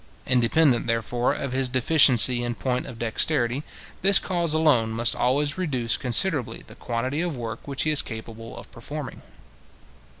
[0.25, 3.61] Independent, therefore, of his deficiency in point of dexterity,
[4.01, 8.57] this cause alone must always reduce considerably the quantity of work which he is capable
[8.57, 9.21] of performing.